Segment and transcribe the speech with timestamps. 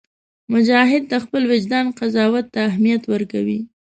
[0.53, 3.59] مجاهد د خپل وجدان قضاوت ته اهمیت ورکوي.